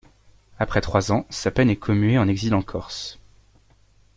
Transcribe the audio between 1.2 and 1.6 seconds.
sa